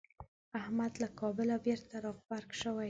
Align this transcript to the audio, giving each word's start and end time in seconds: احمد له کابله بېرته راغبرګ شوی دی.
احمد 0.59 0.93
له 1.01 1.07
کابله 1.19 1.55
بېرته 1.65 1.95
راغبرګ 2.05 2.49
شوی 2.61 2.75
دی. 2.77 2.79